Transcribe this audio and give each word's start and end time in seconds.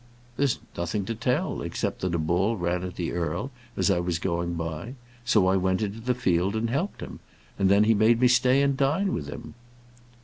"There's 0.35 0.57
nothing 0.75 1.05
to 1.05 1.13
tell, 1.13 1.61
except 1.61 2.01
that 2.01 2.15
a 2.15 2.17
bull 2.17 2.57
ran 2.57 2.81
at 2.81 2.95
the 2.95 3.11
earl, 3.11 3.51
as 3.77 3.91
I 3.91 3.99
was 3.99 4.17
going 4.17 4.55
by; 4.55 4.95
so 5.23 5.45
I 5.45 5.55
went 5.57 5.83
into 5.83 5.99
the 6.01 6.15
field 6.15 6.55
and 6.55 6.71
helped 6.71 7.01
him, 7.01 7.19
and 7.59 7.69
then 7.69 7.83
he 7.83 7.93
made 7.93 8.19
me 8.19 8.27
stay 8.27 8.63
and 8.63 8.75
dine 8.75 9.13
with 9.13 9.27
him." 9.27 9.53